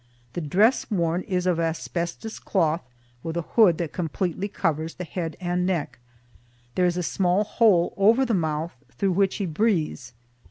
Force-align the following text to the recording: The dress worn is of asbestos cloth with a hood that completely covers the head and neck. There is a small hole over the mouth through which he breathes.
The 0.33 0.41
dress 0.41 0.89
worn 0.89 1.21
is 1.27 1.45
of 1.45 1.59
asbestos 1.59 2.39
cloth 2.39 2.81
with 3.21 3.37
a 3.37 3.43
hood 3.43 3.77
that 3.77 3.93
completely 3.93 4.47
covers 4.47 4.95
the 4.95 5.03
head 5.03 5.37
and 5.39 5.63
neck. 5.63 5.99
There 6.73 6.87
is 6.87 6.97
a 6.97 7.03
small 7.03 7.43
hole 7.43 7.93
over 7.97 8.25
the 8.25 8.33
mouth 8.33 8.73
through 8.97 9.11
which 9.11 9.35
he 9.35 9.45
breathes. 9.45 10.13